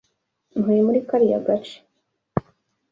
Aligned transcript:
Ntuye 0.59 0.81
muri 0.87 0.99
kariya 1.09 1.39
gace. 1.47 1.77